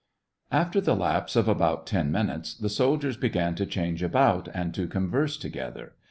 After 0.51 0.81
the 0.81 0.95
lapse 0.95 1.35
of 1.35 1.47
about 1.47 1.85
ten 1.85 2.11
minutes, 2.11 2.55
the 2.55 2.69
sol 2.69 2.97
diers 2.97 3.19
began 3.19 3.53
to 3.53 3.67
change 3.67 4.01
about 4.01 4.47
and 4.51 4.73
to 4.73 4.87
converse 4.87 5.37
to 5.37 5.47
gether. 5.49 5.93